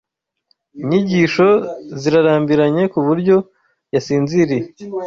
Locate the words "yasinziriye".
3.93-4.65